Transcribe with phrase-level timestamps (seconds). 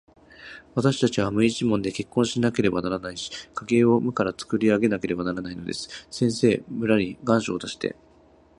[0.73, 5.89] わたしたちは無一文で結婚しなければならないし、家計を無からつくり上げなければならないのです。
[6.09, 7.95] 先生、村に願書を出して、